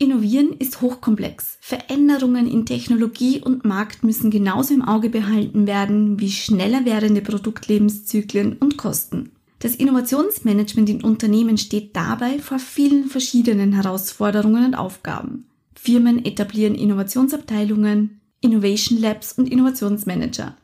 Innovieren 0.00 0.52
ist 0.52 0.80
hochkomplex. 0.80 1.58
Veränderungen 1.60 2.46
in 2.46 2.64
Technologie 2.64 3.40
und 3.40 3.64
Markt 3.64 4.04
müssen 4.04 4.30
genauso 4.30 4.72
im 4.72 4.82
Auge 4.82 5.10
behalten 5.10 5.66
werden 5.66 6.20
wie 6.20 6.30
schneller 6.30 6.84
werdende 6.84 7.20
Produktlebenszyklen 7.20 8.58
und 8.58 8.76
Kosten. 8.76 9.32
Das 9.58 9.74
Innovationsmanagement 9.74 10.88
in 10.88 11.02
Unternehmen 11.02 11.58
steht 11.58 11.96
dabei 11.96 12.38
vor 12.38 12.60
vielen 12.60 13.06
verschiedenen 13.06 13.72
Herausforderungen 13.72 14.66
und 14.66 14.74
Aufgaben. 14.76 15.46
Firmen 15.74 16.24
etablieren 16.24 16.76
Innovationsabteilungen, 16.76 18.20
Innovation 18.40 19.00
Labs 19.00 19.32
und 19.32 19.50
Innovationsmanager. 19.50 20.56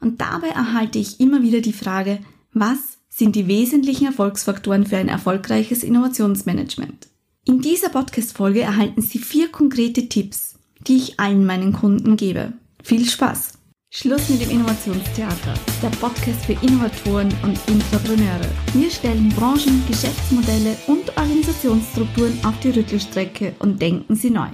Und 0.00 0.20
dabei 0.20 0.50
erhalte 0.50 1.00
ich 1.00 1.18
immer 1.18 1.42
wieder 1.42 1.60
die 1.60 1.72
Frage, 1.72 2.20
was 2.52 2.98
sind 3.08 3.34
die 3.34 3.48
wesentlichen 3.48 4.06
Erfolgsfaktoren 4.06 4.86
für 4.86 4.98
ein 4.98 5.08
erfolgreiches 5.08 5.82
Innovationsmanagement? 5.82 7.08
In 7.48 7.62
dieser 7.62 7.88
Podcast-Folge 7.88 8.60
erhalten 8.60 9.00
Sie 9.00 9.18
vier 9.18 9.48
konkrete 9.48 10.06
Tipps, 10.06 10.58
die 10.86 10.98
ich 10.98 11.18
allen 11.18 11.46
meinen 11.46 11.72
Kunden 11.72 12.18
gebe. 12.18 12.52
Viel 12.84 13.06
Spaß! 13.06 13.54
Schluss 13.88 14.28
mit 14.28 14.42
dem 14.42 14.50
Innovationstheater, 14.50 15.54
der 15.82 15.88
Podcast 15.88 16.44
für 16.44 16.52
Innovatoren 16.52 17.34
und 17.42 17.58
Intrapreneure. 17.66 18.50
Wir 18.74 18.90
stellen 18.90 19.30
Branchen, 19.30 19.82
Geschäftsmodelle 19.88 20.76
und 20.88 21.16
Organisationsstrukturen 21.16 22.38
auf 22.44 22.60
die 22.60 22.68
Rüttelstrecke 22.68 23.54
und 23.60 23.80
denken 23.80 24.14
sie 24.14 24.28
neu. 24.28 24.50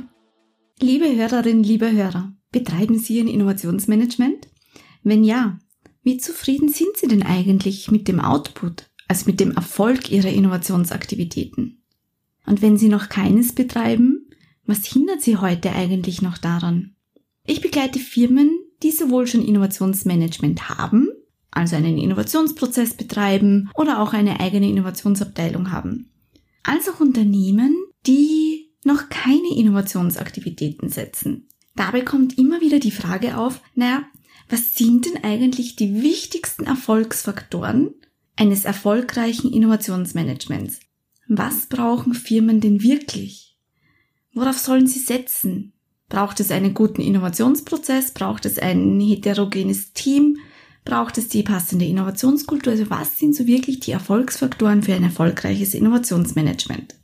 Liebe 0.80 1.16
Hörerinnen, 1.16 1.64
liebe 1.64 1.90
Hörer, 1.90 2.32
betreiben 2.52 3.00
Sie 3.00 3.18
ein 3.18 3.26
Innovationsmanagement? 3.26 4.46
Wenn 5.02 5.24
ja, 5.24 5.58
wie 6.04 6.18
zufrieden 6.18 6.68
sind 6.68 6.96
Sie 6.96 7.08
denn 7.08 7.24
eigentlich 7.24 7.90
mit 7.90 8.06
dem 8.06 8.20
Output, 8.20 8.88
also 9.08 9.24
mit 9.26 9.40
dem 9.40 9.50
Erfolg 9.50 10.12
Ihrer 10.12 10.30
Innovationsaktivitäten? 10.30 11.80
Und 12.46 12.62
wenn 12.62 12.76
Sie 12.76 12.88
noch 12.88 13.08
keines 13.08 13.52
betreiben, 13.52 14.28
was 14.66 14.84
hindert 14.84 15.22
Sie 15.22 15.36
heute 15.36 15.72
eigentlich 15.72 16.22
noch 16.22 16.38
daran? 16.38 16.94
Ich 17.46 17.60
begleite 17.60 17.98
Firmen, 17.98 18.58
die 18.82 18.90
sowohl 18.90 19.26
schon 19.26 19.44
Innovationsmanagement 19.44 20.68
haben, 20.68 21.08
also 21.50 21.76
einen 21.76 21.98
Innovationsprozess 21.98 22.94
betreiben 22.94 23.70
oder 23.74 24.00
auch 24.00 24.12
eine 24.12 24.40
eigene 24.40 24.68
Innovationsabteilung 24.68 25.70
haben, 25.70 26.10
als 26.62 26.88
auch 26.88 27.00
Unternehmen, 27.00 27.76
die 28.06 28.72
noch 28.84 29.08
keine 29.08 29.56
Innovationsaktivitäten 29.56 30.88
setzen. 30.88 31.48
Dabei 31.76 32.02
kommt 32.02 32.38
immer 32.38 32.60
wieder 32.60 32.78
die 32.78 32.90
Frage 32.90 33.36
auf, 33.36 33.60
naja, 33.74 34.04
was 34.48 34.74
sind 34.74 35.06
denn 35.06 35.24
eigentlich 35.24 35.76
die 35.76 36.02
wichtigsten 36.02 36.64
Erfolgsfaktoren 36.64 37.94
eines 38.36 38.64
erfolgreichen 38.64 39.52
Innovationsmanagements? 39.52 40.80
Was 41.28 41.66
brauchen 41.66 42.14
Firmen 42.14 42.60
denn 42.60 42.82
wirklich? 42.82 43.56
Worauf 44.34 44.58
sollen 44.58 44.86
sie 44.86 44.98
setzen? 44.98 45.72
Braucht 46.08 46.40
es 46.40 46.50
einen 46.50 46.74
guten 46.74 47.00
Innovationsprozess? 47.00 48.12
Braucht 48.12 48.46
es 48.46 48.58
ein 48.58 49.00
heterogenes 49.00 49.92
Team? 49.94 50.36
Braucht 50.84 51.16
es 51.16 51.28
die 51.28 51.42
passende 51.42 51.86
Innovationskultur? 51.86 52.72
Also 52.72 52.90
was 52.90 53.18
sind 53.18 53.34
so 53.34 53.46
wirklich 53.46 53.80
die 53.80 53.92
Erfolgsfaktoren 53.92 54.82
für 54.82 54.94
ein 54.94 55.02
erfolgreiches 55.02 55.72
Innovationsmanagement? 55.72 56.94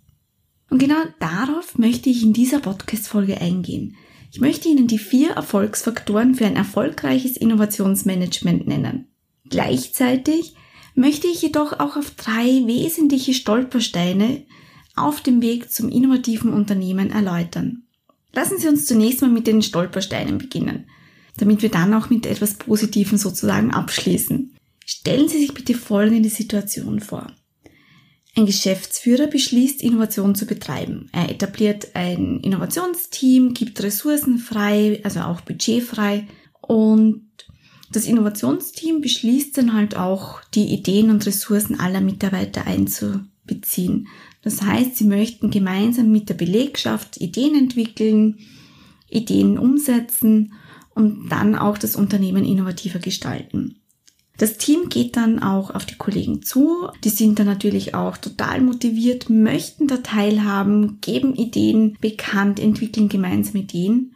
Und 0.68 0.78
genau 0.78 1.02
darauf 1.18 1.78
möchte 1.78 2.10
ich 2.10 2.22
in 2.22 2.32
dieser 2.32 2.60
Podcast-Folge 2.60 3.40
eingehen. 3.40 3.96
Ich 4.32 4.40
möchte 4.40 4.68
Ihnen 4.68 4.86
die 4.86 4.98
vier 4.98 5.30
Erfolgsfaktoren 5.30 6.34
für 6.36 6.46
ein 6.46 6.54
erfolgreiches 6.56 7.36
Innovationsmanagement 7.36 8.68
nennen. 8.68 9.08
Gleichzeitig 9.48 10.54
möchte 11.00 11.26
ich 11.26 11.42
jedoch 11.42 11.72
auch 11.80 11.96
auf 11.96 12.10
drei 12.10 12.62
wesentliche 12.66 13.34
Stolpersteine 13.34 14.42
auf 14.94 15.20
dem 15.22 15.40
Weg 15.40 15.72
zum 15.72 15.88
innovativen 15.88 16.52
Unternehmen 16.52 17.10
erläutern. 17.10 17.84
Lassen 18.32 18.58
Sie 18.58 18.68
uns 18.68 18.86
zunächst 18.86 19.22
mal 19.22 19.30
mit 19.30 19.46
den 19.46 19.62
Stolpersteinen 19.62 20.38
beginnen, 20.38 20.84
damit 21.38 21.62
wir 21.62 21.70
dann 21.70 21.94
auch 21.94 22.10
mit 22.10 22.26
etwas 22.26 22.54
Positivem 22.54 23.18
sozusagen 23.18 23.72
abschließen. 23.72 24.54
Stellen 24.84 25.28
Sie 25.28 25.38
sich 25.38 25.54
bitte 25.54 25.74
folgende 25.74 26.28
Situation 26.28 27.00
vor. 27.00 27.32
Ein 28.36 28.46
Geschäftsführer 28.46 29.26
beschließt, 29.26 29.82
Innovation 29.82 30.34
zu 30.34 30.46
betreiben. 30.46 31.08
Er 31.12 31.30
etabliert 31.30 31.94
ein 31.94 32.40
Innovationsteam, 32.40 33.54
gibt 33.54 33.82
Ressourcen 33.82 34.38
frei, 34.38 35.00
also 35.02 35.20
auch 35.20 35.40
budgetfrei 35.40 36.28
und 36.60 37.26
das 37.92 38.06
Innovationsteam 38.06 39.00
beschließt 39.00 39.58
dann 39.58 39.74
halt 39.74 39.96
auch, 39.96 40.40
die 40.54 40.66
Ideen 40.66 41.10
und 41.10 41.26
Ressourcen 41.26 41.80
aller 41.80 42.00
Mitarbeiter 42.00 42.66
einzubeziehen. 42.66 44.08
Das 44.42 44.62
heißt, 44.62 44.96
sie 44.96 45.04
möchten 45.04 45.50
gemeinsam 45.50 46.10
mit 46.10 46.28
der 46.28 46.34
Belegschaft 46.34 47.20
Ideen 47.20 47.56
entwickeln, 47.56 48.38
Ideen 49.08 49.58
umsetzen 49.58 50.52
und 50.94 51.28
dann 51.30 51.56
auch 51.56 51.78
das 51.78 51.96
Unternehmen 51.96 52.44
innovativer 52.44 53.00
gestalten. 53.00 53.76
Das 54.38 54.56
Team 54.56 54.88
geht 54.88 55.16
dann 55.16 55.38
auch 55.38 55.74
auf 55.74 55.84
die 55.84 55.96
Kollegen 55.96 56.42
zu. 56.42 56.88
Die 57.04 57.10
sind 57.10 57.38
dann 57.38 57.46
natürlich 57.46 57.94
auch 57.94 58.16
total 58.16 58.62
motiviert, 58.62 59.28
möchten 59.28 59.86
da 59.86 59.98
teilhaben, 59.98 60.98
geben 61.02 61.34
Ideen 61.34 61.98
bekannt, 62.00 62.58
entwickeln 62.58 63.10
gemeinsam 63.10 63.56
Ideen. 63.56 64.14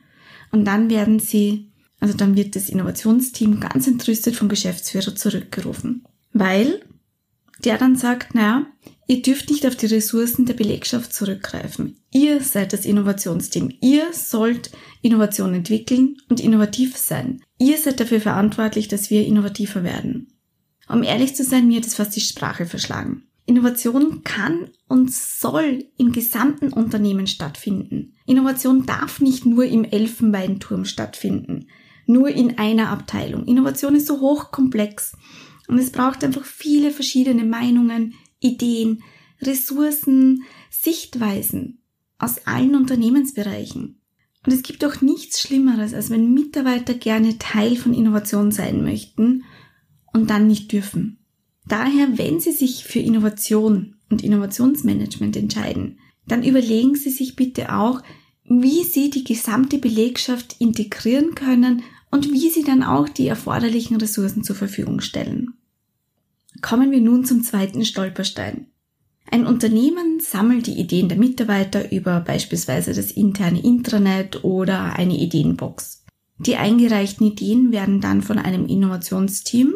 Und 0.51 0.65
dann 0.65 0.89
werden 0.89 1.19
sie, 1.19 1.73
also 2.05 2.19
dann 2.19 2.37
wird 2.37 2.55
das 2.55 2.69
Innovationsteam 2.69 3.61
ganz 3.61 3.87
entrüstet 3.87 4.37
vom 4.37 4.51
Geschäftsführer 4.51 5.17
zurückgerufen. 5.17 6.05
Weil 6.35 6.83
der 7.65 7.79
dann 7.79 7.97
sagt, 7.97 8.35
naja, 8.35 8.67
ihr 9.07 9.23
dürft 9.23 9.49
nicht 9.49 9.67
auf 9.67 9.75
die 9.75 9.87
Ressourcen 9.87 10.45
der 10.45 10.53
Belegschaft 10.53 11.15
zurückgreifen. 11.15 11.97
Ihr 12.11 12.43
seid 12.43 12.75
das 12.75 12.85
Innovationsteam. 12.85 13.73
Ihr 13.81 14.13
sollt 14.13 14.71
Innovation 15.01 15.55
entwickeln 15.55 16.19
und 16.29 16.41
innovativ 16.41 16.99
sein. 16.99 17.41
Ihr 17.57 17.79
seid 17.79 18.01
dafür 18.01 18.21
verantwortlich, 18.21 18.89
dass 18.89 19.09
wir 19.09 19.27
innovativer 19.27 19.83
werden. 19.83 20.29
Um 20.87 21.05
ehrlich 21.05 21.35
zu 21.35 21.43
sein, 21.43 21.69
mir 21.69 21.79
hat 21.79 21.87
es 21.87 21.95
fast 21.95 22.15
die 22.15 22.21
Sprache 22.21 22.67
verschlagen. 22.67 23.23
Innovation 23.47 24.25
kann 24.25 24.73
und 24.89 25.11
soll 25.11 25.87
im 25.97 26.13
gesamten 26.13 26.71
Unternehmen 26.71 27.27
stattfinden. 27.27 28.13
Innovation 28.27 28.85
darf 28.85 29.23
nicht 29.23 29.47
nur 29.47 29.65
im 29.65 29.85
Elfenbeinturm 29.85 30.85
stattfinden, 30.85 31.69
nur 32.07 32.29
in 32.29 32.59
einer 32.59 32.91
Abteilung. 32.91 33.47
Innovation 33.47 33.95
ist 33.95 34.07
so 34.07 34.21
hochkomplex 34.21 35.17
und 35.69 35.79
es 35.79 35.91
braucht 35.91 36.25
einfach 36.25 36.45
viele 36.45 36.91
verschiedene 36.91 37.45
Meinungen, 37.45 38.15
Ideen, 38.41 39.03
Ressourcen, 39.41 40.45
Sichtweisen 40.71 41.83
aus 42.19 42.47
allen 42.47 42.75
Unternehmensbereichen. 42.75 44.01
Und 44.47 44.53
es 44.53 44.63
gibt 44.63 44.85
auch 44.85 45.01
nichts 45.01 45.41
Schlimmeres, 45.41 45.95
als 45.95 46.11
wenn 46.11 46.35
Mitarbeiter 46.35 46.95
gerne 46.95 47.39
Teil 47.39 47.77
von 47.77 47.95
Innovation 47.95 48.53
sein 48.53 48.83
möchten 48.83 49.45
und 50.13 50.29
dann 50.29 50.47
nicht 50.47 50.71
dürfen. 50.73 51.19
Daher, 51.67 52.19
wenn 52.19 52.41
Sie 52.41 52.53
sich 52.53 52.85
für 52.85 52.99
Innovation 52.99 53.97
und 54.11 54.23
Innovationsmanagement 54.23 55.37
entscheiden, 55.37 55.99
dann 56.27 56.45
überlegen 56.45 56.95
Sie 56.95 57.11
sich 57.11 57.37
bitte 57.37 57.75
auch, 57.75 58.03
wie 58.45 58.85
Sie 58.85 59.09
die 59.09 59.25
gesamte 59.25 59.79
Belegschaft 59.79 60.57
integrieren 60.59 61.35
können 61.35 61.83
und 62.15 62.31
wie 62.31 62.49
Sie 62.49 62.63
dann 62.63 62.85
auch 62.85 63.09
die 63.09 63.27
erforderlichen 63.27 63.97
Ressourcen 63.97 64.45
zur 64.45 64.55
Verfügung 64.55 65.01
stellen. 65.01 65.55
Kommen 66.63 66.93
wir 66.93 67.01
nun 67.01 67.25
zum 67.25 67.43
zweiten 67.43 67.85
Stolperstein. 67.85 68.69
Ein 69.29 69.49
Unternehmen 69.49 70.21
sammelt 70.21 70.69
die 70.69 70.79
Ideen 70.79 71.09
der 71.09 71.19
Mitarbeiter 71.19 71.91
über 71.91 72.21
beispielsweise 72.21 72.95
das 72.95 73.11
interne 73.11 73.61
Intranet 73.61 74.45
oder 74.45 74.93
eine 74.93 75.19
Ideenbox. 75.19 76.05
Die 76.39 76.55
eingereichten 76.55 77.27
Ideen 77.27 77.73
werden 77.73 78.01
dann 78.01 78.23
von 78.23 78.39
einem 78.39 78.67
Innovationsteam 78.67 79.75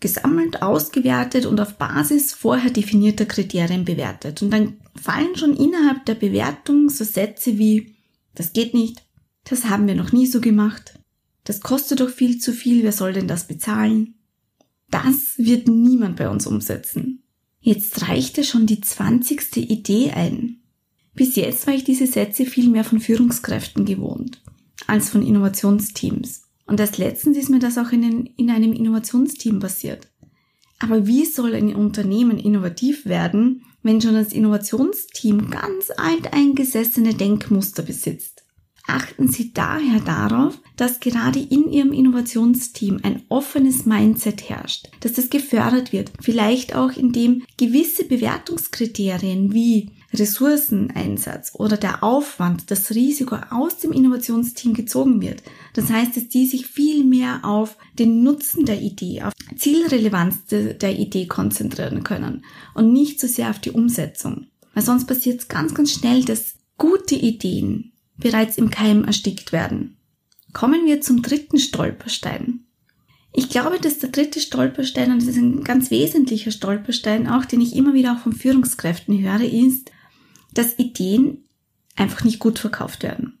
gesammelt, 0.00 0.62
ausgewertet 0.62 1.44
und 1.44 1.60
auf 1.60 1.74
Basis 1.74 2.32
vorher 2.32 2.70
definierter 2.70 3.26
Kriterien 3.26 3.84
bewertet. 3.84 4.40
Und 4.40 4.50
dann 4.50 4.78
fallen 4.94 5.36
schon 5.36 5.54
innerhalb 5.54 6.06
der 6.06 6.14
Bewertung 6.14 6.88
so 6.88 7.04
Sätze 7.04 7.58
wie, 7.58 7.94
das 8.34 8.54
geht 8.54 8.72
nicht, 8.72 9.02
das 9.44 9.66
haben 9.66 9.86
wir 9.86 9.94
noch 9.94 10.12
nie 10.12 10.26
so 10.26 10.40
gemacht, 10.40 10.98
das 11.44 11.60
kostet 11.60 12.00
doch 12.00 12.10
viel 12.10 12.38
zu 12.38 12.52
viel, 12.52 12.82
wer 12.82 12.92
soll 12.92 13.12
denn 13.12 13.28
das 13.28 13.46
bezahlen? 13.46 14.14
Das 14.90 15.34
wird 15.36 15.68
niemand 15.68 16.16
bei 16.16 16.28
uns 16.28 16.46
umsetzen. 16.46 17.22
Jetzt 17.60 18.08
reichte 18.08 18.44
schon 18.44 18.66
die 18.66 18.80
zwanzigste 18.80 19.60
Idee 19.60 20.10
ein. 20.10 20.60
Bis 21.14 21.36
jetzt 21.36 21.66
war 21.66 21.74
ich 21.74 21.84
diese 21.84 22.06
Sätze 22.06 22.44
viel 22.44 22.68
mehr 22.68 22.84
von 22.84 23.00
Führungskräften 23.00 23.84
gewohnt, 23.84 24.42
als 24.86 25.10
von 25.10 25.26
Innovationsteams. 25.26 26.42
Und 26.66 26.80
erst 26.80 26.98
letztens 26.98 27.36
ist 27.36 27.50
mir 27.50 27.58
das 27.58 27.78
auch 27.78 27.92
in, 27.92 28.26
in 28.36 28.50
einem 28.50 28.72
Innovationsteam 28.72 29.60
passiert. 29.60 30.08
Aber 30.78 31.06
wie 31.06 31.24
soll 31.24 31.54
ein 31.54 31.74
Unternehmen 31.74 32.38
innovativ 32.38 33.06
werden, 33.06 33.62
wenn 33.82 34.00
schon 34.00 34.14
das 34.14 34.32
Innovationsteam 34.32 35.50
ganz 35.50 35.90
alteingesessene 35.96 37.14
Denkmuster 37.14 37.82
besitzt? 37.82 38.33
Achten 38.86 39.28
Sie 39.28 39.54
daher 39.54 40.00
darauf, 40.00 40.58
dass 40.76 41.00
gerade 41.00 41.38
in 41.38 41.70
Ihrem 41.70 41.92
Innovationsteam 41.92 43.00
ein 43.02 43.22
offenes 43.30 43.86
Mindset 43.86 44.48
herrscht, 44.48 44.90
dass 45.00 45.14
das 45.14 45.30
gefördert 45.30 45.92
wird, 45.92 46.12
vielleicht 46.20 46.74
auch 46.76 46.92
indem 46.92 47.44
gewisse 47.56 48.04
Bewertungskriterien 48.04 49.54
wie 49.54 49.92
Ressourceneinsatz 50.12 51.52
oder 51.54 51.76
der 51.76 52.04
Aufwand, 52.04 52.70
das 52.70 52.90
Risiko 52.90 53.36
aus 53.50 53.78
dem 53.78 53.90
Innovationsteam 53.90 54.74
gezogen 54.74 55.22
wird. 55.22 55.42
Das 55.72 55.90
heißt, 55.90 56.16
dass 56.16 56.28
die 56.28 56.46
sich 56.46 56.66
viel 56.66 57.04
mehr 57.04 57.40
auf 57.42 57.76
den 57.98 58.22
Nutzen 58.22 58.66
der 58.66 58.80
Idee, 58.80 59.22
auf 59.22 59.32
Zielrelevanz 59.56 60.44
der 60.50 60.98
Idee 60.98 61.26
konzentrieren 61.26 62.04
können 62.04 62.44
und 62.74 62.92
nicht 62.92 63.18
so 63.18 63.26
sehr 63.26 63.50
auf 63.50 63.58
die 63.58 63.72
Umsetzung. 63.72 64.46
Weil 64.74 64.84
sonst 64.84 65.06
passiert 65.06 65.40
es 65.40 65.48
ganz, 65.48 65.74
ganz 65.74 65.92
schnell, 65.92 66.24
dass 66.24 66.56
gute 66.76 67.14
Ideen 67.14 67.93
bereits 68.16 68.58
im 68.58 68.70
Keim 68.70 69.04
erstickt 69.04 69.52
werden. 69.52 69.96
Kommen 70.52 70.86
wir 70.86 71.00
zum 71.00 71.22
dritten 71.22 71.58
Stolperstein. 71.58 72.60
Ich 73.32 73.48
glaube, 73.48 73.80
dass 73.80 73.98
der 73.98 74.10
dritte 74.10 74.38
Stolperstein, 74.38 75.10
und 75.10 75.20
das 75.20 75.28
ist 75.28 75.36
ein 75.36 75.64
ganz 75.64 75.90
wesentlicher 75.90 76.52
Stolperstein 76.52 77.28
auch, 77.28 77.44
den 77.44 77.60
ich 77.60 77.74
immer 77.74 77.92
wieder 77.92 78.12
auch 78.12 78.20
von 78.20 78.32
Führungskräften 78.32 79.20
höre, 79.20 79.42
ist, 79.42 79.90
dass 80.52 80.78
Ideen 80.78 81.44
einfach 81.96 82.22
nicht 82.22 82.38
gut 82.38 82.60
verkauft 82.60 83.02
werden. 83.02 83.38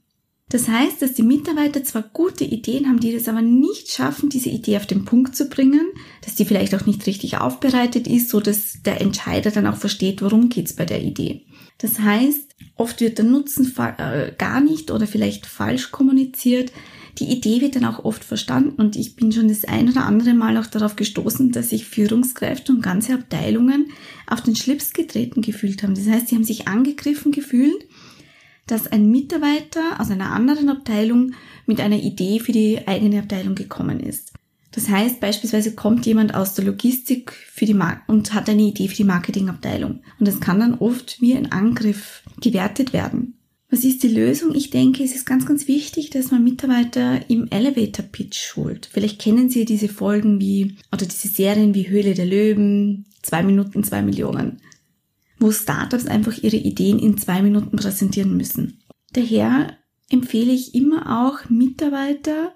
Das 0.48 0.68
heißt, 0.68 1.00
dass 1.00 1.14
die 1.14 1.22
Mitarbeiter 1.22 1.82
zwar 1.84 2.02
gute 2.02 2.44
Ideen 2.44 2.86
haben, 2.86 3.00
die 3.00 3.12
das 3.12 3.28
aber 3.28 3.40
nicht 3.40 3.90
schaffen, 3.90 4.28
diese 4.28 4.50
Idee 4.50 4.76
auf 4.76 4.86
den 4.86 5.04
Punkt 5.04 5.34
zu 5.34 5.48
bringen, 5.48 5.86
dass 6.22 6.34
die 6.34 6.44
vielleicht 6.44 6.74
auch 6.74 6.86
nicht 6.86 7.06
richtig 7.06 7.38
aufbereitet 7.38 8.06
ist, 8.06 8.28
so 8.28 8.40
dass 8.40 8.82
der 8.82 9.00
Entscheider 9.00 9.50
dann 9.50 9.66
auch 9.66 9.76
versteht, 9.76 10.22
worum 10.22 10.50
geht's 10.50 10.74
bei 10.74 10.84
der 10.84 11.02
Idee. 11.02 11.46
Das 11.78 11.98
heißt, 11.98 12.53
oft 12.76 13.00
wird 13.00 13.18
der 13.18 13.24
Nutzen 13.24 13.72
äh, 13.76 14.32
gar 14.36 14.60
nicht 14.60 14.90
oder 14.90 15.06
vielleicht 15.06 15.46
falsch 15.46 15.90
kommuniziert 15.90 16.72
die 17.18 17.30
Idee 17.30 17.60
wird 17.60 17.76
dann 17.76 17.84
auch 17.84 18.04
oft 18.04 18.24
verstanden 18.24 18.70
und 18.70 18.96
ich 18.96 19.14
bin 19.14 19.30
schon 19.30 19.48
das 19.48 19.64
ein 19.64 19.88
oder 19.88 20.04
andere 20.04 20.34
Mal 20.34 20.56
auch 20.56 20.66
darauf 20.66 20.96
gestoßen, 20.96 21.52
dass 21.52 21.70
sich 21.70 21.86
Führungskräfte 21.86 22.72
und 22.72 22.82
ganze 22.82 23.14
Abteilungen 23.14 23.86
auf 24.26 24.40
den 24.40 24.56
Schlips 24.56 24.92
getreten 24.92 25.40
gefühlt 25.40 25.82
haben. 25.82 25.94
Das 25.94 26.08
heißt, 26.08 26.28
sie 26.28 26.34
haben 26.34 26.44
sich 26.44 26.66
angegriffen 26.66 27.30
gefühlt, 27.30 27.86
dass 28.66 28.88
ein 28.88 29.10
Mitarbeiter 29.10 30.00
aus 30.00 30.10
einer 30.10 30.32
anderen 30.32 30.68
Abteilung 30.68 31.34
mit 31.66 31.80
einer 31.80 31.98
Idee 31.98 32.40
für 32.40 32.52
die 32.52 32.86
eigene 32.88 33.20
Abteilung 33.20 33.54
gekommen 33.54 34.00
ist. 34.00 34.32
Das 34.74 34.88
heißt, 34.88 35.20
beispielsweise 35.20 35.76
kommt 35.76 36.04
jemand 36.04 36.34
aus 36.34 36.54
der 36.54 36.64
Logistik 36.64 37.32
für 37.32 37.64
die 37.64 37.74
Mar 37.74 38.02
und 38.08 38.34
hat 38.34 38.48
eine 38.48 38.62
Idee 38.62 38.88
für 38.88 38.96
die 38.96 39.04
Marketingabteilung. 39.04 40.00
Und 40.18 40.26
das 40.26 40.40
kann 40.40 40.58
dann 40.58 40.74
oft 40.74 41.20
wie 41.20 41.36
ein 41.36 41.52
Angriff 41.52 42.24
gewertet 42.40 42.92
werden. 42.92 43.38
Was 43.70 43.84
ist 43.84 44.02
die 44.02 44.08
Lösung? 44.08 44.52
Ich 44.54 44.70
denke, 44.70 45.04
es 45.04 45.14
ist 45.14 45.26
ganz, 45.26 45.46
ganz 45.46 45.68
wichtig, 45.68 46.10
dass 46.10 46.32
man 46.32 46.42
Mitarbeiter 46.42 47.28
im 47.30 47.46
Elevator 47.50 48.04
Pitch 48.04 48.36
schult. 48.36 48.88
Vielleicht 48.92 49.20
kennen 49.20 49.48
Sie 49.48 49.64
diese 49.64 49.88
Folgen 49.88 50.40
wie, 50.40 50.76
oder 50.92 51.06
diese 51.06 51.28
Serien 51.28 51.74
wie 51.74 51.88
Höhle 51.88 52.14
der 52.14 52.26
Löwen, 52.26 53.06
zwei 53.22 53.44
Minuten, 53.44 53.84
zwei 53.84 54.02
Millionen, 54.02 54.60
wo 55.38 55.52
Startups 55.52 56.06
einfach 56.06 56.36
ihre 56.38 56.56
Ideen 56.56 56.98
in 56.98 57.16
zwei 57.16 57.42
Minuten 57.42 57.76
präsentieren 57.76 58.36
müssen. 58.36 58.80
Daher 59.12 59.76
empfehle 60.10 60.52
ich 60.52 60.74
immer 60.74 61.26
auch 61.26 61.48
Mitarbeiter 61.48 62.54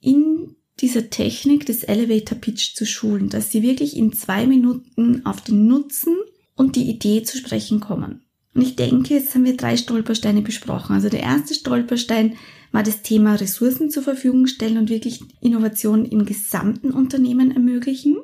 in 0.00 0.54
dieser 0.80 1.10
Technik 1.10 1.66
des 1.66 1.84
Elevator 1.84 2.38
Pitch 2.38 2.74
zu 2.74 2.86
schulen, 2.86 3.28
dass 3.28 3.50
sie 3.50 3.62
wirklich 3.62 3.96
in 3.96 4.12
zwei 4.12 4.46
Minuten 4.46 5.26
auf 5.26 5.40
den 5.40 5.66
Nutzen 5.66 6.16
und 6.54 6.76
die 6.76 6.88
Idee 6.88 7.22
zu 7.22 7.36
sprechen 7.38 7.80
kommen. 7.80 8.22
Und 8.54 8.62
ich 8.62 8.76
denke, 8.76 9.14
jetzt 9.14 9.34
haben 9.34 9.44
wir 9.44 9.56
drei 9.56 9.76
Stolpersteine 9.76 10.42
besprochen. 10.42 10.94
Also 10.94 11.08
der 11.08 11.20
erste 11.20 11.54
Stolperstein 11.54 12.36
war 12.72 12.82
das 12.82 13.02
Thema 13.02 13.34
Ressourcen 13.34 13.90
zur 13.90 14.02
Verfügung 14.02 14.46
stellen 14.46 14.78
und 14.78 14.90
wirklich 14.90 15.20
Innovation 15.40 16.04
im 16.04 16.24
gesamten 16.24 16.90
Unternehmen 16.90 17.50
ermöglichen. 17.50 18.16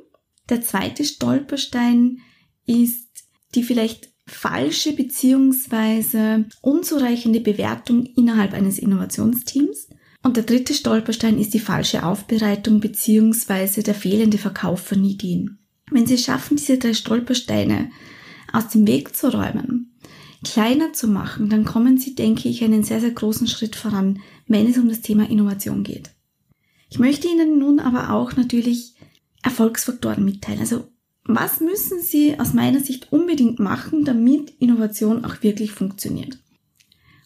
Der 0.49 0.61
zweite 0.61 1.05
Stolperstein 1.05 2.19
ist 2.67 3.09
die 3.55 3.63
vielleicht 3.63 4.11
falsche 4.27 4.93
beziehungsweise 4.93 6.47
unzureichende 6.63 7.41
Bewertung 7.41 8.05
innerhalb 8.05 8.55
eines 8.55 8.79
Innovationsteams. 8.79 9.89
Und 10.25 10.39
der 10.39 10.45
dritte 10.45 10.73
Stolperstein 10.73 11.39
ist 11.39 11.53
die 11.53 11.61
falsche 11.61 12.03
Aufbereitung 12.03 12.81
beziehungsweise 12.81 13.83
der 13.83 13.95
fehlende 13.95 14.39
Verkauf 14.39 14.81
von 14.81 15.05
Ideen. 15.05 15.59
Wenn 15.91 16.07
Sie 16.07 16.17
schaffen, 16.17 16.57
diese 16.57 16.79
drei 16.79 16.95
Stolpersteine 16.95 17.91
aus 18.51 18.69
dem 18.69 18.87
Weg 18.87 19.15
zu 19.15 19.29
räumen, 19.29 19.95
kleiner 20.43 20.95
zu 20.95 21.09
machen, 21.09 21.51
dann 21.51 21.67
kommen 21.67 21.99
Sie, 21.99 22.15
denke 22.15 22.49
ich, 22.49 22.65
einen 22.65 22.85
sehr, 22.85 23.01
sehr 23.01 23.11
großen 23.11 23.47
Schritt 23.47 23.77
voran, 23.77 24.21
wenn 24.49 24.67
es 24.67 24.79
um 24.79 24.89
das 24.89 25.03
Thema 25.03 25.29
Innovation 25.29 25.85
geht. 25.85 26.11
Ich 26.89 26.99
möchte 26.99 27.29
Ihnen 27.29 27.59
nun 27.59 27.79
aber 27.79 28.11
auch 28.11 28.35
natürlich 28.35 28.95
Erfolgsfaktoren 29.43 30.25
mitteilen. 30.25 30.61
Also 30.61 30.89
was 31.27 31.61
müssen 31.61 32.01
Sie 32.01 32.41
aus 32.41 32.55
meiner 32.55 32.81
Sicht 32.81 33.13
unbedingt 33.13 33.59
machen, 33.59 34.07
damit 34.07 34.55
Innovation 34.59 35.27
auch 35.27 35.43
wirklich 35.43 35.73
funktioniert? 35.73 36.39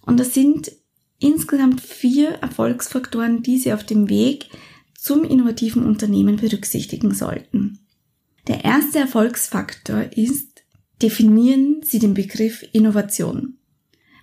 Und 0.03 0.19
das 0.19 0.35
sind 0.35 0.73
insgesamt 1.19 1.81
vier 1.81 2.31
Erfolgsfaktoren, 2.35 3.43
die 3.43 3.59
Sie 3.59 3.73
auf 3.73 3.85
dem 3.85 4.09
Weg 4.09 4.49
zum 4.97 5.25
innovativen 5.25 5.85
Unternehmen 5.85 6.37
berücksichtigen 6.37 7.15
sollten. 7.15 7.81
Der 8.47 8.65
erste 8.65 8.99
Erfolgsfaktor 8.99 10.07
ist 10.17 10.65
definieren 11.03 11.81
Sie 11.85 11.99
den 11.99 12.15
Begriff 12.15 12.65
Innovation. 12.73 13.59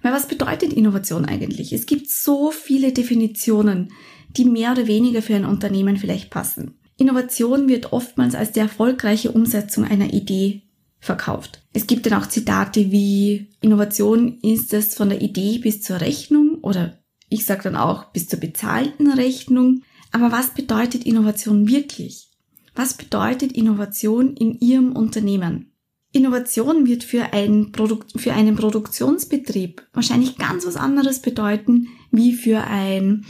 Weil 0.01 0.13
was 0.13 0.27
bedeutet 0.27 0.74
Innovation 0.74 1.25
eigentlich? 1.25 1.74
Es 1.74 1.86
gibt 1.86 2.09
so 2.09 2.51
viele 2.51 2.92
Definitionen, 2.92 3.92
die 4.30 4.45
mehr 4.45 4.74
oder 4.74 4.88
weniger 4.88 5.21
für 5.21 5.36
ein 5.36 5.45
Unternehmen 5.45 5.97
vielleicht 5.97 6.30
passen. 6.30 6.75
Innovation 6.97 7.68
wird 7.68 7.94
oftmals 7.94 8.36
als 8.36 8.51
die 8.51 8.59
erfolgreiche 8.59 9.31
Umsetzung 9.31 9.83
einer 9.86 10.13
Idee 10.13 10.63
verkauft. 11.00 11.62
Es 11.74 11.88
gibt 11.88 12.06
dann 12.06 12.13
auch 12.21 12.27
Zitate 12.27 12.92
wie 12.92 13.47
Innovation 13.62 14.39
ist 14.42 14.74
es 14.74 14.95
von 14.95 15.09
der 15.09 15.21
Idee 15.21 15.59
bis 15.59 15.81
zur 15.81 16.01
Rechnung 16.01 16.44
oder 16.65 16.97
ich 17.29 17.45
sage 17.45 17.63
dann 17.63 17.75
auch 17.75 18.06
bis 18.12 18.27
zur 18.27 18.39
bezahlten 18.39 19.12
Rechnung. 19.12 19.83
Aber 20.12 20.31
was 20.31 20.51
bedeutet 20.51 21.06
Innovation 21.06 21.67
wirklich? 21.67 22.29
Was 22.75 22.95
bedeutet 22.95 23.53
Innovation 23.53 24.35
in 24.35 24.59
Ihrem 24.59 24.95
Unternehmen? 24.95 25.71
Innovation 26.12 26.88
wird 26.88 27.03
für, 27.03 27.33
ein 27.33 27.71
Produkt, 27.71 28.19
für 28.19 28.33
einen 28.33 28.56
Produktionsbetrieb 28.56 29.85
wahrscheinlich 29.94 30.38
ganz 30.38 30.65
was 30.65 30.77
anderes 30.77 31.21
bedeuten 31.21 31.89
wie 32.12 32.33
für 32.33 32.63
ein 32.63 33.25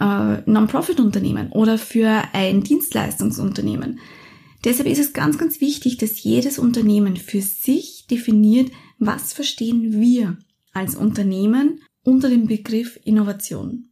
äh, 0.00 0.38
Non-Profit-Unternehmen 0.46 1.52
oder 1.52 1.76
für 1.76 2.22
ein 2.32 2.62
Dienstleistungsunternehmen. 2.62 4.00
Deshalb 4.64 4.88
ist 4.88 4.98
es 5.00 5.12
ganz, 5.12 5.36
ganz 5.36 5.60
wichtig, 5.60 5.98
dass 5.98 6.22
jedes 6.22 6.58
Unternehmen 6.58 7.16
für 7.16 7.42
sich 7.42 8.06
definiert, 8.10 8.70
was 8.98 9.32
verstehen 9.34 10.00
wir 10.00 10.38
als 10.72 10.94
Unternehmen 10.94 11.80
unter 12.02 12.28
dem 12.28 12.46
Begriff 12.46 12.98
Innovation. 13.04 13.90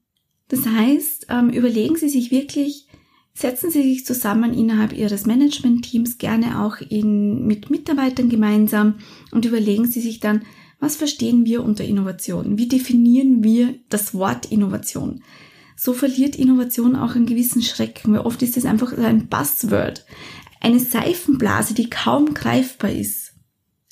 Das 0.49 0.67
heißt, 0.67 1.27
ähm, 1.31 1.51
überlegen 1.51 1.97
Sie 1.97 2.09
sich 2.09 2.31
wirklich, 2.31 2.89
Setzen 3.33 3.71
Sie 3.71 3.83
sich 3.83 4.05
zusammen 4.05 4.53
innerhalb 4.53 4.93
Ihres 4.93 5.25
Managementteams, 5.25 6.19
gerne 6.19 6.63
auch 6.63 6.81
in, 6.81 7.47
mit 7.47 7.71
Mitarbeitern 7.71 8.29
gemeinsam 8.29 8.97
und 9.31 9.45
überlegen 9.45 9.87
Sie 9.87 10.01
sich 10.01 10.21
dann, 10.21 10.43
was 10.79 10.97
verstehen 10.97 11.45
wir 11.45 11.63
unter 11.63 11.85
Innovation? 11.85 12.59
Wie 12.59 12.69
definieren 12.69 13.45
wir 13.45 13.75
das 13.89 14.15
Wort 14.15 14.47
Innovation? 14.47 15.23
So 15.77 15.93
verliert 15.93 16.37
Innovation 16.37 16.97
auch 16.97 17.15
einen 17.15 17.27
gewissen 17.27 17.63
Schrecken, 17.63 18.13
weil 18.13 18.21
oft 18.21 18.43
ist 18.43 18.57
es 18.57 18.67
einfach 18.67 18.93
ein 18.99 19.29
Buzzword, 19.29 20.05
eine 20.61 20.81
Seifenblase, 20.81 21.73
die 21.73 21.89
kaum 21.89 22.35
greifbar 22.35 22.91
ist. 22.91 23.33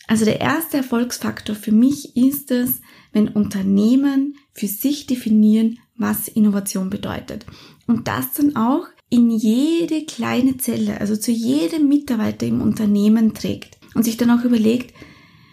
Also 0.06 0.24
der 0.24 0.40
erste 0.40 0.78
Erfolgsfaktor 0.78 1.54
für 1.54 1.72
mich 1.72 2.16
ist 2.16 2.50
es, 2.50 2.80
wenn 3.12 3.28
Unternehmen 3.28 4.36
für 4.52 4.66
sich 4.66 5.06
definieren, 5.06 5.78
was 5.96 6.28
Innovation 6.28 6.90
bedeutet. 6.90 7.46
Und 7.86 8.08
das 8.08 8.32
dann 8.34 8.56
auch 8.56 8.86
in 9.10 9.30
jede 9.30 10.04
kleine 10.04 10.58
Zelle, 10.58 11.00
also 11.00 11.16
zu 11.16 11.30
jedem 11.30 11.88
Mitarbeiter 11.88 12.46
im 12.46 12.60
Unternehmen 12.60 13.34
trägt 13.34 13.78
und 13.94 14.04
sich 14.04 14.16
dann 14.16 14.30
auch 14.30 14.44
überlegt, 14.44 14.94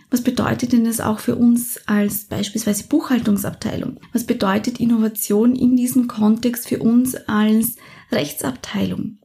was 0.09 0.21
bedeutet 0.21 0.71
denn 0.71 0.85
das 0.85 1.01
auch 1.01 1.19
für 1.19 1.35
uns 1.35 1.79
als 1.87 2.25
beispielsweise 2.25 2.87
Buchhaltungsabteilung? 2.87 3.99
Was 4.13 4.25
bedeutet 4.25 4.79
Innovation 4.79 5.55
in 5.55 5.75
diesem 5.75 6.07
Kontext 6.07 6.69
für 6.69 6.79
uns 6.79 7.15
als 7.27 7.75
Rechtsabteilung, 8.11 9.17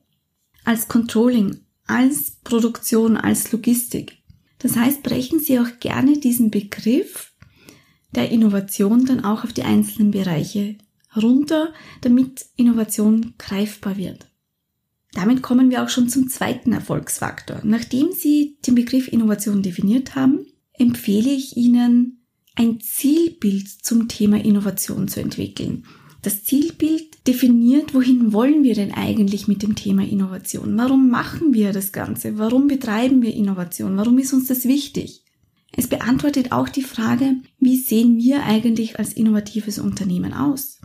als 0.64 0.88
Controlling, 0.88 1.60
als 1.87 2.32
Produktion, 2.42 3.16
als 3.16 3.52
Logistik? 3.52 4.18
Das 4.58 4.76
heißt, 4.76 5.02
brechen 5.02 5.38
Sie 5.38 5.58
auch 5.58 5.78
gerne 5.80 6.18
diesen 6.18 6.50
Begriff 6.50 7.29
der 8.14 8.31
Innovation 8.31 9.05
dann 9.05 9.25
auch 9.25 9.45
auf 9.45 9.52
die 9.52 9.62
einzelnen 9.62 10.11
Bereiche 10.11 10.76
runter, 11.17 11.73
damit 12.00 12.47
Innovation 12.57 13.35
greifbar 13.38 13.97
wird. 13.97 14.26
Damit 15.12 15.43
kommen 15.43 15.71
wir 15.71 15.83
auch 15.83 15.88
schon 15.88 16.09
zum 16.09 16.29
zweiten 16.29 16.73
Erfolgsfaktor. 16.73 17.61
Nachdem 17.64 18.12
Sie 18.12 18.59
den 18.67 18.76
Begriff 18.76 19.09
Innovation 19.09 19.62
definiert 19.62 20.14
haben, 20.14 20.47
empfehle 20.73 21.31
ich 21.31 21.57
Ihnen, 21.57 22.17
ein 22.55 22.81
Zielbild 22.81 23.69
zum 23.69 24.09
Thema 24.09 24.45
Innovation 24.45 25.09
zu 25.09 25.21
entwickeln. 25.21 25.85
Das 26.23 26.45
Zielbild 26.45 27.26
definiert, 27.26 27.95
wohin 27.95 28.33
wollen 28.33 28.62
wir 28.62 28.75
denn 28.75 28.93
eigentlich 28.93 29.49
mit 29.49 29.62
dem 29.62 29.75
Thema 29.75 30.07
Innovation? 30.07 30.76
Warum 30.76 31.09
machen 31.09 31.55
wir 31.55 31.73
das 31.73 31.93
Ganze? 31.93 32.38
Warum 32.38 32.69
betreiben 32.69 33.23
wir 33.23 33.33
Innovation? 33.33 33.97
Warum 33.97 34.19
ist 34.19 34.33
uns 34.33 34.49
das 34.49 34.64
wichtig? 34.67 35.25
Es 35.73 35.89
beantwortet 35.89 36.53
auch 36.53 36.69
die 36.69 36.83
Frage, 36.83 37.37
wie 37.59 37.77
sehen 37.77 38.17
wir 38.17 38.45
eigentlich 38.45 38.99
als 38.99 39.12
innovatives 39.12 39.79
Unternehmen 39.79 40.33
aus? 40.33 40.81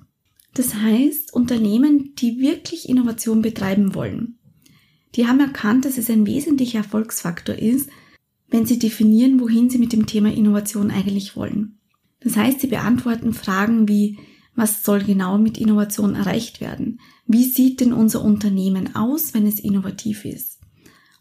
Das 0.53 0.75
heißt, 0.75 1.33
Unternehmen, 1.33 2.13
die 2.15 2.39
wirklich 2.39 2.87
Innovation 2.87 3.41
betreiben 3.41 3.95
wollen, 3.95 4.37
die 5.15 5.27
haben 5.27 5.39
erkannt, 5.39 5.85
dass 5.85 5.97
es 5.97 6.09
ein 6.09 6.25
wesentlicher 6.25 6.79
Erfolgsfaktor 6.79 7.55
ist, 7.55 7.89
wenn 8.49 8.65
sie 8.65 8.79
definieren, 8.79 9.39
wohin 9.39 9.69
sie 9.69 9.77
mit 9.77 9.93
dem 9.93 10.05
Thema 10.05 10.31
Innovation 10.31 10.91
eigentlich 10.91 11.35
wollen. 11.35 11.79
Das 12.19 12.37
heißt, 12.37 12.61
sie 12.61 12.67
beantworten 12.67 13.33
Fragen 13.33 13.87
wie, 13.87 14.17
was 14.55 14.83
soll 14.83 15.03
genau 15.03 15.37
mit 15.37 15.57
Innovation 15.57 16.15
erreicht 16.15 16.61
werden? 16.61 16.99
Wie 17.27 17.43
sieht 17.43 17.81
denn 17.81 17.91
unser 17.91 18.23
Unternehmen 18.23 18.95
aus, 18.95 19.33
wenn 19.33 19.45
es 19.45 19.59
innovativ 19.59 20.25
ist? 20.25 20.59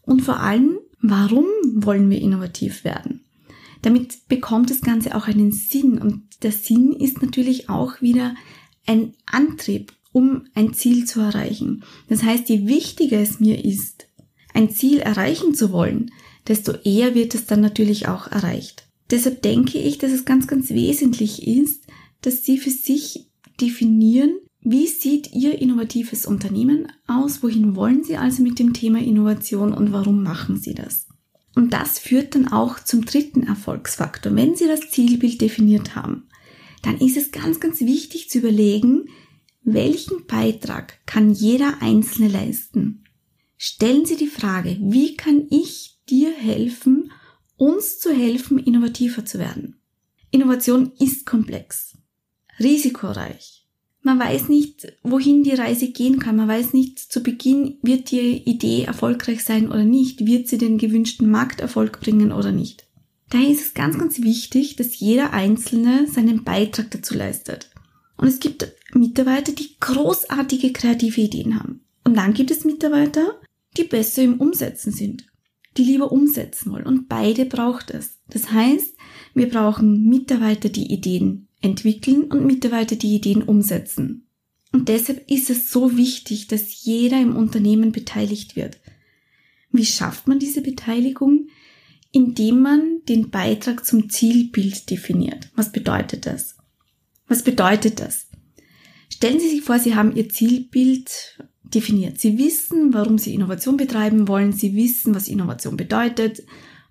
Und 0.01 0.21
vor 0.21 0.39
allem, 0.39 0.77
warum 1.01 1.45
wollen 1.73 2.09
wir 2.09 2.21
innovativ 2.21 2.83
werden? 2.83 3.24
Damit 3.85 4.27
bekommt 4.27 4.71
das 4.71 4.81
Ganze 4.81 5.13
auch 5.13 5.27
einen 5.27 5.51
Sinn 5.51 5.99
und 5.99 6.23
der 6.41 6.51
Sinn 6.51 6.91
ist 6.91 7.21
natürlich 7.21 7.69
auch 7.69 8.01
wieder 8.01 8.33
ein 8.87 9.13
Antrieb, 9.27 9.93
um 10.11 10.47
ein 10.55 10.73
Ziel 10.73 11.05
zu 11.05 11.19
erreichen. 11.19 11.83
Das 12.09 12.23
heißt, 12.23 12.49
je 12.49 12.65
wichtiger 12.65 13.19
es 13.19 13.39
mir 13.39 13.63
ist, 13.63 14.07
ein 14.55 14.71
Ziel 14.71 14.97
erreichen 14.97 15.53
zu 15.53 15.71
wollen, 15.71 16.09
desto 16.47 16.71
eher 16.71 17.13
wird 17.13 17.35
es 17.35 17.45
dann 17.45 17.61
natürlich 17.61 18.07
auch 18.07 18.25
erreicht. 18.25 18.87
Deshalb 19.11 19.43
denke 19.43 19.77
ich, 19.77 19.99
dass 19.99 20.11
es 20.11 20.25
ganz, 20.25 20.47
ganz 20.47 20.71
wesentlich 20.71 21.47
ist, 21.47 21.83
dass 22.21 22.43
Sie 22.43 22.57
für 22.57 22.71
sich 22.71 23.27
definieren, 23.61 24.31
wie 24.61 24.87
sieht 24.87 25.31
Ihr 25.31 25.61
innovatives 25.61 26.25
Unternehmen 26.25 26.87
aus, 27.05 27.43
wohin 27.43 27.75
wollen 27.75 28.03
Sie 28.03 28.17
also 28.17 28.41
mit 28.41 28.57
dem 28.57 28.73
Thema 28.73 28.97
Innovation 28.97 29.75
und 29.75 29.91
warum 29.91 30.23
machen 30.23 30.57
Sie 30.57 30.73
das? 30.73 31.04
Und 31.55 31.71
das 31.71 31.99
führt 31.99 32.35
dann 32.35 32.49
auch 32.49 32.79
zum 32.79 33.05
dritten 33.05 33.43
Erfolgsfaktor. 33.43 34.35
Wenn 34.35 34.55
Sie 34.55 34.67
das 34.67 34.91
Zielbild 34.91 35.41
definiert 35.41 35.95
haben, 35.95 36.27
dann 36.83 36.99
ist 36.99 37.17
es 37.17 37.31
ganz, 37.31 37.59
ganz 37.59 37.79
wichtig 37.79 38.29
zu 38.29 38.39
überlegen, 38.39 39.09
welchen 39.63 40.27
Beitrag 40.27 41.05
kann 41.07 41.33
jeder 41.33 41.81
Einzelne 41.81 42.27
leisten? 42.27 43.05
Stellen 43.57 44.05
Sie 44.05 44.17
die 44.17 44.27
Frage, 44.27 44.77
wie 44.81 45.15
kann 45.15 45.47
ich 45.49 45.97
dir 46.09 46.31
helfen, 46.31 47.11
uns 47.55 47.99
zu 47.99 48.13
helfen, 48.13 48.59
innovativer 48.59 49.25
zu 49.25 49.39
werden? 49.39 49.79
Innovation 50.29 50.91
ist 50.99 51.25
komplex, 51.25 51.97
risikoreich, 52.59 53.64
man 54.05 54.19
weiß 54.19 54.49
nicht, 54.49 54.93
wohin 55.01 55.43
die 55.43 55.55
Reise 55.55 55.89
gehen 55.89 56.19
kann. 56.19 56.35
Man 56.35 56.47
weiß 56.47 56.73
nicht, 56.73 56.99
zu 56.99 57.23
Beginn 57.23 57.79
wird 57.81 58.11
die 58.11 58.37
Idee 58.37 58.83
erfolgreich 58.83 59.43
sein 59.43 59.67
oder 59.67 59.83
nicht. 59.83 60.27
Wird 60.27 60.47
sie 60.47 60.59
den 60.59 60.77
gewünschten 60.77 61.29
Markterfolg 61.29 61.99
bringen 61.99 62.31
oder 62.31 62.51
nicht. 62.51 62.85
Daher 63.31 63.49
ist 63.49 63.61
es 63.61 63.73
ganz, 63.73 63.97
ganz 63.97 64.21
wichtig, 64.21 64.75
dass 64.75 64.99
jeder 64.99 65.33
Einzelne 65.33 66.07
seinen 66.07 66.43
Beitrag 66.43 66.91
dazu 66.91 67.15
leistet. 67.15 67.71
Und 68.15 68.27
es 68.27 68.39
gibt 68.39 68.71
Mitarbeiter, 68.93 69.51
die 69.51 69.75
großartige 69.79 70.71
kreative 70.71 71.21
Ideen 71.21 71.59
haben. 71.59 71.81
Und 72.03 72.15
dann 72.15 72.35
gibt 72.35 72.51
es 72.51 72.63
Mitarbeiter, 72.63 73.41
die 73.75 73.85
besser 73.85 74.21
im 74.21 74.39
Umsetzen 74.39 74.91
sind, 74.91 75.25
die 75.77 75.83
lieber 75.83 76.11
umsetzen 76.11 76.71
wollen. 76.71 76.85
Und 76.85 77.09
beide 77.09 77.45
braucht 77.45 77.89
es. 77.89 78.19
Das 78.29 78.51
heißt, 78.51 78.95
wir 79.33 79.49
brauchen 79.49 80.07
Mitarbeiter, 80.07 80.69
die 80.69 80.93
Ideen 80.93 81.44
entwickeln 81.61 82.25
und 82.25 82.45
Mitarbeiter 82.45 82.95
die 82.95 83.15
Ideen 83.15 83.43
umsetzen. 83.43 84.27
Und 84.71 84.89
deshalb 84.89 85.29
ist 85.31 85.49
es 85.49 85.71
so 85.71 85.95
wichtig, 85.95 86.47
dass 86.47 86.83
jeder 86.83 87.19
im 87.21 87.35
Unternehmen 87.35 87.91
beteiligt 87.91 88.55
wird. 88.55 88.79
Wie 89.71 89.85
schafft 89.85 90.27
man 90.27 90.39
diese 90.39 90.61
Beteiligung? 90.61 91.47
Indem 92.11 92.61
man 92.61 93.01
den 93.07 93.29
Beitrag 93.29 93.85
zum 93.85 94.09
Zielbild 94.09 94.89
definiert. 94.89 95.49
Was 95.55 95.71
bedeutet 95.71 96.25
das? 96.25 96.55
Was 97.27 97.43
bedeutet 97.43 97.99
das? 97.99 98.27
Stellen 99.09 99.39
Sie 99.39 99.49
sich 99.49 99.61
vor, 99.61 99.79
Sie 99.79 99.95
haben 99.95 100.15
Ihr 100.15 100.29
Zielbild 100.29 101.39
definiert. 101.63 102.19
Sie 102.19 102.37
wissen, 102.37 102.93
warum 102.93 103.17
Sie 103.17 103.33
Innovation 103.33 103.77
betreiben 103.77 104.27
wollen. 104.27 104.53
Sie 104.53 104.75
wissen, 104.75 105.15
was 105.15 105.27
Innovation 105.27 105.77
bedeutet. 105.77 106.43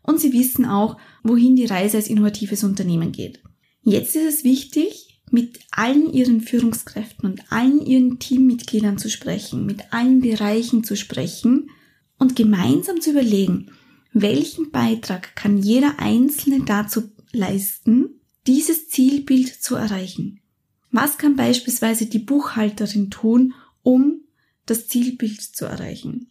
Und 0.03 0.21
Sie 0.21 0.33
wissen 0.33 0.65
auch, 0.65 0.99
wohin 1.23 1.57
die 1.57 1.67
Reise 1.67 1.99
als 1.99 2.09
innovatives 2.09 2.65
Unternehmen 2.65 3.13
geht. 3.13 3.43
Jetzt 3.85 4.17
ist 4.17 4.39
es 4.39 4.45
wichtig, 4.45 5.21
mit 5.31 5.61
allen 5.71 6.13
ihren 6.13 6.41
Führungskräften 6.41 7.31
und 7.31 7.53
allen 7.53 7.85
ihren 7.85 8.19
Teammitgliedern 8.19 8.99
zu 8.99 9.11
sprechen, 9.11 9.67
mit 9.67 9.93
allen 9.93 10.21
Bereichen 10.21 10.85
zu 10.85 10.97
sprechen 10.97 11.71
und 12.19 12.37
gemeinsam 12.37 13.01
zu 13.01 13.11
überlegen, 13.11 13.71
welchen 14.13 14.71
Beitrag 14.71 15.37
kann 15.37 15.59
jeder 15.59 15.99
Einzelne 15.99 16.65
dazu 16.65 17.11
leisten, 17.33 18.21
dieses 18.47 18.89
Zielbild 18.89 19.49
zu 19.49 19.75
erreichen. 19.75 20.41
Was 20.91 21.19
kann 21.19 21.37
beispielsweise 21.37 22.07
die 22.07 22.21
Buchhalterin 22.21 23.11
tun, 23.11 23.55
um 23.83 24.21
das 24.67 24.87
Zielbild 24.89 25.43
zu 25.43 25.65
erreichen? 25.65 26.31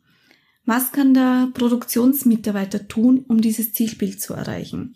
Was 0.65 0.91
kann 0.93 1.13
der 1.13 1.51
Produktionsmitarbeiter 1.53 2.87
tun, 2.87 3.25
um 3.27 3.41
dieses 3.41 3.73
Zielbild 3.73 4.21
zu 4.21 4.33
erreichen? 4.33 4.95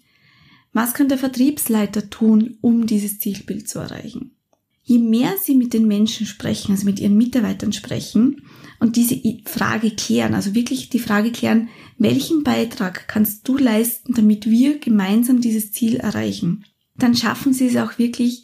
Was 0.77 0.93
kann 0.93 1.09
der 1.09 1.17
Vertriebsleiter 1.17 2.11
tun, 2.11 2.59
um 2.61 2.85
dieses 2.85 3.17
Zielbild 3.17 3.67
zu 3.67 3.79
erreichen? 3.79 4.35
Je 4.83 4.99
mehr 4.99 5.33
Sie 5.41 5.55
mit 5.55 5.73
den 5.73 5.87
Menschen 5.87 6.27
sprechen, 6.27 6.71
also 6.71 6.85
mit 6.85 6.99
Ihren 6.99 7.17
Mitarbeitern 7.17 7.73
sprechen 7.73 8.43
und 8.79 8.95
diese 8.95 9.19
Frage 9.45 9.89
klären, 9.89 10.35
also 10.35 10.53
wirklich 10.53 10.89
die 10.89 10.99
Frage 10.99 11.31
klären, 11.31 11.69
welchen 11.97 12.43
Beitrag 12.43 13.07
kannst 13.07 13.47
du 13.47 13.57
leisten, 13.57 14.13
damit 14.13 14.51
wir 14.51 14.77
gemeinsam 14.77 15.41
dieses 15.41 15.71
Ziel 15.71 15.95
erreichen, 15.95 16.63
dann 16.95 17.15
schaffen 17.15 17.53
Sie 17.53 17.65
es 17.65 17.75
auch 17.77 17.97
wirklich 17.97 18.43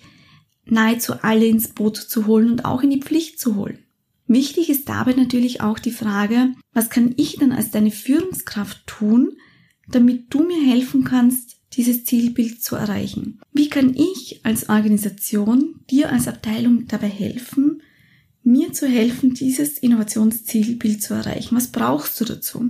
nahezu 0.65 1.13
alle 1.21 1.45
ins 1.45 1.67
Boot 1.67 1.97
zu 1.97 2.25
holen 2.25 2.49
und 2.49 2.65
auch 2.65 2.81
in 2.81 2.89
die 2.89 3.01
Pflicht 3.01 3.39
zu 3.39 3.57
holen. 3.57 3.77
Wichtig 4.25 4.71
ist 4.71 4.89
dabei 4.89 5.13
natürlich 5.13 5.61
auch 5.61 5.77
die 5.77 5.91
Frage, 5.91 6.53
was 6.73 6.89
kann 6.89 7.13
ich 7.15 7.35
dann 7.35 7.51
als 7.51 7.69
deine 7.69 7.91
Führungskraft 7.91 8.87
tun, 8.87 9.33
damit 9.87 10.33
du 10.33 10.41
mir 10.41 10.59
helfen 10.65 11.03
kannst, 11.03 11.52
dieses 11.75 12.05
Zielbild 12.05 12.63
zu 12.63 12.75
erreichen? 12.75 13.39
Wie 13.51 13.69
kann 13.69 13.95
ich 13.95 14.41
als 14.43 14.69
Organisation 14.69 15.81
dir 15.89 16.11
als 16.11 16.27
Abteilung 16.27 16.87
dabei 16.87 17.09
helfen, 17.09 17.81
mir 18.43 18.73
zu 18.73 18.87
helfen, 18.87 19.33
dieses 19.33 19.77
Innovationszielbild 19.77 21.01
zu 21.01 21.13
erreichen? 21.13 21.55
Was 21.55 21.71
brauchst 21.71 22.19
du 22.19 22.25
dazu? 22.25 22.69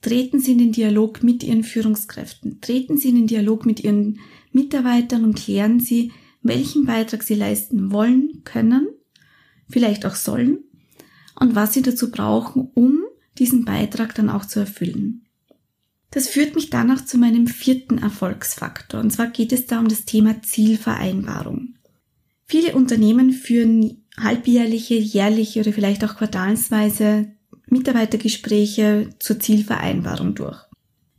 Treten 0.00 0.38
Sie 0.38 0.52
in 0.52 0.58
den 0.58 0.72
Dialog 0.72 1.22
mit 1.22 1.42
Ihren 1.42 1.64
Führungskräften, 1.64 2.60
treten 2.60 2.98
Sie 2.98 3.08
in 3.08 3.14
den 3.14 3.26
Dialog 3.26 3.64
mit 3.64 3.82
Ihren 3.82 4.20
Mitarbeitern 4.52 5.24
und 5.24 5.34
klären 5.36 5.80
Sie, 5.80 6.12
welchen 6.42 6.84
Beitrag 6.84 7.22
Sie 7.22 7.34
leisten 7.34 7.90
wollen, 7.90 8.42
können, 8.44 8.86
vielleicht 9.68 10.04
auch 10.04 10.14
sollen 10.14 10.58
und 11.40 11.54
was 11.54 11.72
Sie 11.72 11.82
dazu 11.82 12.10
brauchen, 12.10 12.70
um 12.74 13.00
diesen 13.38 13.64
Beitrag 13.64 14.14
dann 14.14 14.28
auch 14.28 14.44
zu 14.44 14.60
erfüllen. 14.60 15.23
Das 16.14 16.28
führt 16.28 16.54
mich 16.54 16.70
danach 16.70 17.04
zu 17.04 17.18
meinem 17.18 17.48
vierten 17.48 17.98
Erfolgsfaktor. 17.98 19.00
Und 19.00 19.10
zwar 19.10 19.26
geht 19.26 19.52
es 19.52 19.66
da 19.66 19.80
um 19.80 19.88
das 19.88 20.04
Thema 20.04 20.40
Zielvereinbarung. 20.42 21.74
Viele 22.46 22.76
Unternehmen 22.76 23.32
führen 23.32 24.04
halbjährliche, 24.16 24.94
jährliche 24.94 25.58
oder 25.58 25.72
vielleicht 25.72 26.04
auch 26.04 26.14
quartalsweise 26.14 27.32
Mitarbeitergespräche 27.66 29.10
zur 29.18 29.40
Zielvereinbarung 29.40 30.36
durch. 30.36 30.56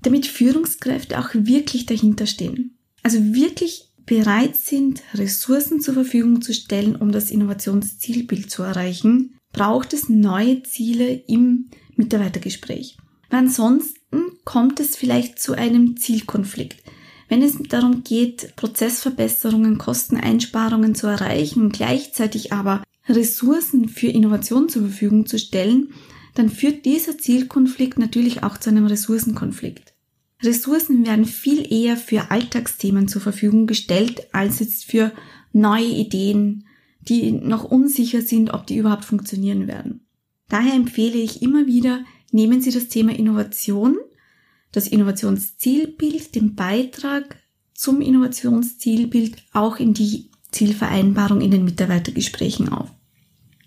Damit 0.02 0.28
Führungskräfte 0.28 1.20
auch 1.20 1.32
wirklich 1.34 1.86
dahinter 1.86 2.26
stehen. 2.26 2.78
Also 3.04 3.34
wirklich 3.34 3.92
bereit 4.06 4.56
sind, 4.56 5.04
Ressourcen 5.14 5.82
zur 5.82 5.96
Verfügung 5.96 6.42
zu 6.42 6.54
stellen, 6.54 6.96
um 6.96 7.12
das 7.12 7.32
Innovationszielbild 7.32 8.50
zu 8.50 8.64
erreichen, 8.64 9.36
braucht 9.52 9.92
es 9.92 10.08
neue 10.08 10.64
Ziele 10.64 11.12
im 11.28 11.70
Mitarbeitergespräch. 11.98 12.96
Weil 13.30 13.40
ansonsten 13.40 14.05
kommt 14.44 14.80
es 14.80 14.96
vielleicht 14.96 15.40
zu 15.40 15.54
einem 15.54 15.98
Zielkonflikt. 15.98 16.84
Wenn 17.28 17.42
es 17.42 17.58
darum 17.70 18.04
geht, 18.04 18.56
Prozessverbesserungen, 18.56 19.78
Kosteneinsparungen 19.78 20.94
zu 20.94 21.08
erreichen, 21.08 21.70
gleichzeitig 21.70 22.54
aber 22.54 22.84
Ressourcen 23.08 23.90
für 23.90 24.08
Innovation 24.08 24.70
zur 24.70 24.84
Verfügung 24.84 25.26
zu 25.26 25.40
stellen, 25.40 25.94
dann 26.36 26.50
führt 26.50 26.86
dieser 26.86 27.18
Zielkonflikt 27.18 27.98
natürlich 27.98 28.44
auch 28.44 28.58
zu 28.58 28.70
einem 28.70 28.86
Ressourcenkonflikt. 28.86 29.94
Ressourcen 30.44 31.06
werden 31.06 31.26
viel 31.26 31.72
eher 31.72 31.98
für 31.98 32.30
Alltagsthemen 32.30 33.08
zur 33.08 33.22
Verfügung 33.22 33.68
gestellt, 33.68 34.28
als 34.34 34.60
jetzt 34.60 34.86
für 34.86 35.12
neue 35.54 35.88
Ideen, 35.88 36.66
die 37.00 37.32
noch 37.32 37.64
unsicher 37.64 38.22
sind, 38.22 38.54
ob 38.54 38.68
die 38.68 38.78
überhaupt 38.78 39.06
funktionieren 39.06 39.68
werden. 39.68 40.06
Daher 40.50 40.74
empfehle 40.74 41.18
ich 41.18 41.42
immer 41.42 41.66
wieder, 41.66 42.04
nehmen 42.32 42.62
Sie 42.62 42.72
das 42.72 42.88
Thema 42.88 43.14
Innovation, 43.14 43.98
das 44.72 44.88
Innovationszielbild, 44.88 46.36
den 46.36 46.56
Beitrag 46.56 47.38
zum 47.74 48.02
Innovationszielbild 48.02 49.38
auch 49.54 49.78
in 49.78 49.94
die 49.94 50.32
Zielvereinbarung 50.52 51.42
in 51.42 51.52
den 51.52 51.66
Mitarbeitergesprächen 51.66 52.70
auf. 52.70 52.90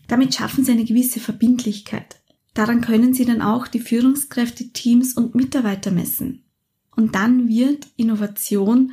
Damit 0.06 0.34
schaffen 0.34 0.64
Sie 0.64 0.72
eine 0.72 0.84
gewisse 0.84 1.20
Verbindlichkeit. 1.20 2.16
Daran 2.54 2.80
können 2.80 3.14
Sie 3.14 3.24
dann 3.24 3.42
auch 3.42 3.68
die 3.68 3.80
Führungskräfte, 3.80 4.72
Teams 4.72 5.12
und 5.14 5.34
Mitarbeiter 5.34 5.90
messen. 5.90 6.44
Und 6.96 7.14
dann 7.14 7.48
wird 7.48 7.86
Innovation 7.96 8.92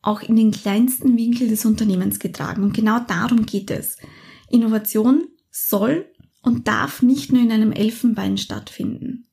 auch 0.00 0.22
in 0.22 0.36
den 0.36 0.52
kleinsten 0.52 1.16
Winkel 1.16 1.48
des 1.48 1.64
Unternehmens 1.64 2.18
getragen. 2.18 2.62
Und 2.62 2.72
genau 2.72 3.00
darum 3.00 3.46
geht 3.46 3.70
es. 3.70 3.98
Innovation 4.48 5.28
soll 5.50 6.06
und 6.44 6.68
darf 6.68 7.02
nicht 7.02 7.32
nur 7.32 7.42
in 7.42 7.50
einem 7.50 7.72
Elfenbein 7.72 8.38
stattfinden. 8.38 9.26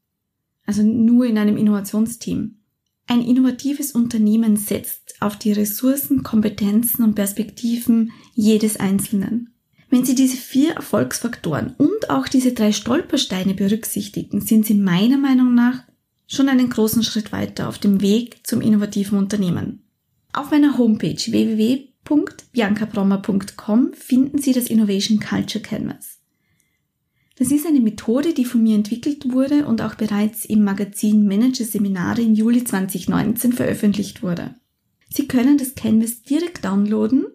Also 0.65 0.81
nur 0.83 1.25
in 1.25 1.37
einem 1.37 1.57
Innovationsteam. 1.57 2.55
Ein 3.07 3.21
innovatives 3.21 3.91
Unternehmen 3.91 4.55
setzt 4.55 5.21
auf 5.21 5.37
die 5.37 5.51
Ressourcen, 5.51 6.23
Kompetenzen 6.23 7.03
und 7.03 7.15
Perspektiven 7.15 8.13
jedes 8.33 8.77
Einzelnen. 8.77 9.49
Wenn 9.89 10.05
Sie 10.05 10.15
diese 10.15 10.37
vier 10.37 10.75
Erfolgsfaktoren 10.75 11.75
und 11.77 12.09
auch 12.09 12.29
diese 12.29 12.53
drei 12.53 12.71
Stolpersteine 12.71 13.53
berücksichtigen, 13.53 14.39
sind 14.39 14.65
Sie 14.65 14.75
meiner 14.75 15.17
Meinung 15.17 15.53
nach 15.53 15.83
schon 16.27 16.47
einen 16.47 16.69
großen 16.69 17.03
Schritt 17.03 17.33
weiter 17.33 17.67
auf 17.67 17.77
dem 17.77 17.99
Weg 17.99 18.47
zum 18.47 18.61
innovativen 18.61 19.17
Unternehmen. 19.17 19.83
Auf 20.31 20.51
meiner 20.51 20.77
Homepage 20.77 21.17
www.biancabrommer.com 21.17 23.91
finden 23.91 24.37
Sie 24.37 24.53
das 24.53 24.67
Innovation 24.67 25.19
Culture 25.19 25.61
Canvas. 25.61 26.20
Das 27.35 27.51
ist 27.51 27.65
eine 27.65 27.79
Methode, 27.79 28.33
die 28.33 28.45
von 28.45 28.61
mir 28.61 28.75
entwickelt 28.75 29.31
wurde 29.31 29.65
und 29.65 29.81
auch 29.81 29.95
bereits 29.95 30.45
im 30.45 30.63
Magazin 30.63 31.25
Manager 31.25 31.65
Seminare 31.65 32.21
im 32.21 32.35
Juli 32.35 32.63
2019 32.63 33.53
veröffentlicht 33.53 34.21
wurde. 34.21 34.55
Sie 35.09 35.27
können 35.27 35.57
das 35.57 35.75
Canvas 35.75 36.23
direkt 36.23 36.65
downloaden 36.65 37.25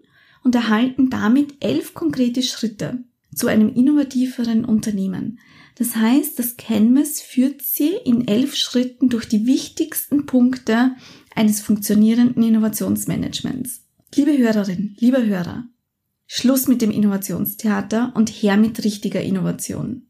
und 0.43 0.55
erhalten 0.55 1.11
damit 1.11 1.55
elf 1.61 1.95
konkrete 1.95 2.43
Schritte 2.43 3.05
zu 3.35 3.49
einem 3.49 3.75
innovativeren 3.75 4.65
Unternehmen. 4.65 5.39
Das 5.75 5.95
heißt, 5.95 6.39
das 6.39 6.57
Canvas 6.57 7.21
führt 7.21 7.61
Sie 7.61 7.93
in 8.05 8.27
elf 8.27 8.55
Schritten 8.55 9.11
durch 9.11 9.29
die 9.29 9.47
wichtigsten 9.47 10.25
Punkte 10.25 10.97
eines 11.35 11.61
funktionierenden 11.61 12.43
Innovationsmanagements. 12.43 13.83
Liebe 14.15 14.39
Hörerin, 14.39 14.97
lieber 14.99 15.25
Hörer, 15.25 15.69
Schluss 16.27 16.67
mit 16.67 16.83
dem 16.83 16.91
Innovationstheater 16.91 18.13
und 18.15 18.29
her 18.29 18.57
mit 18.57 18.85
richtiger 18.85 19.23
Innovation. 19.23 20.09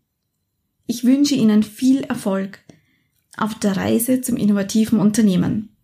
Ich 0.87 1.05
wünsche 1.05 1.35
Ihnen 1.35 1.63
viel 1.63 2.03
Erfolg 2.03 2.61
auf 3.37 3.59
der 3.59 3.77
Reise 3.77 4.23
zum 4.23 4.37
innovativen 4.37 4.99
Unternehmen. 4.99 5.76